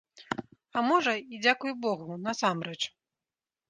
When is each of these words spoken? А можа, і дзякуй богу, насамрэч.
А 0.79 0.83
можа, 0.87 1.13
і 1.35 1.43
дзякуй 1.45 1.79
богу, 1.87 2.21
насамрэч. 2.27 2.79